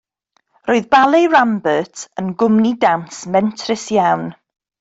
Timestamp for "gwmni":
2.41-2.73